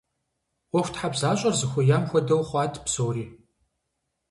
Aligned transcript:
ӀуэхутхьэбзащӀэр 0.71 1.55
зыхуеям 1.59 2.03
хуэдэу 2.09 2.41
хъуат 2.47 2.73
псори. 2.85 3.25